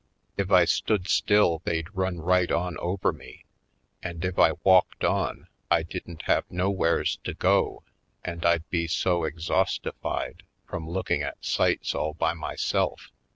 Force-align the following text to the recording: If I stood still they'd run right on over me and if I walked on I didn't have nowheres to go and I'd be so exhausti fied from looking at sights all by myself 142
If 0.35 0.49
I 0.49 0.65
stood 0.65 1.07
still 1.07 1.61
they'd 1.63 1.93
run 1.95 2.17
right 2.17 2.51
on 2.51 2.75
over 2.79 3.13
me 3.13 3.45
and 4.01 4.25
if 4.25 4.39
I 4.39 4.53
walked 4.63 5.03
on 5.03 5.47
I 5.69 5.83
didn't 5.83 6.23
have 6.23 6.49
nowheres 6.49 7.19
to 7.23 7.35
go 7.35 7.83
and 8.25 8.43
I'd 8.43 8.67
be 8.71 8.87
so 8.87 9.21
exhausti 9.29 9.91
fied 10.01 10.41
from 10.67 10.89
looking 10.89 11.21
at 11.21 11.45
sights 11.45 11.93
all 11.93 12.15
by 12.15 12.33
myself 12.33 13.11
142 13.11 13.15